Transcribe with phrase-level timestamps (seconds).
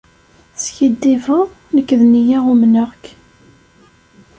[0.55, 3.03] Teskiddibeḍ, nekk d nniya umneɣ-k.